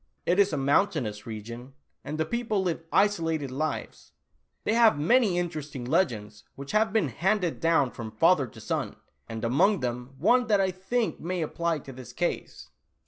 [0.25, 4.13] It is a mountainous region, and the people live isolated lives.
[4.63, 8.95] They have many interesting legends which have been handed down from father to son,
[9.29, 12.71] and among them one that I think may apply to this case."